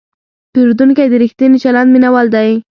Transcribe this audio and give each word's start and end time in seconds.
پیرودونکی 0.53 1.07
د 1.09 1.13
ریښتیني 1.23 1.57
چلند 1.63 1.89
مینهوال 1.93 2.27
دی. 2.35 2.49